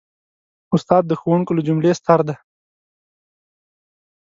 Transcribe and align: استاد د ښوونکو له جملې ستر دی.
استاد 0.75 1.03
د 1.07 1.11
ښوونکو 1.19 1.51
له 1.57 1.61
جملې 1.67 1.91
ستر 1.99 2.19
دی. 2.27 2.35